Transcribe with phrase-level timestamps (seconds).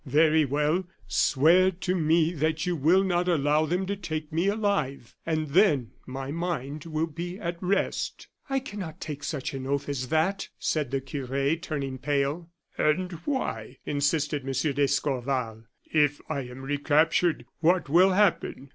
[0.07, 5.15] Very well, swear to me that you will not allow them to take me alive,
[5.27, 10.07] and then my mind will be at rest." "I cannot take such an oath as
[10.07, 12.49] that," said the cure, turning pale.
[12.79, 14.73] "And why?" insisted M.
[14.73, 15.65] d'Escorval.
[15.85, 18.69] "If I am recaptured, what will happen?